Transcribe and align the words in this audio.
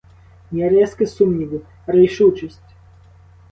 Ні 0.51 0.69
риски 0.69 1.05
сумніву— 1.07 1.61
рішучість. 1.87 2.61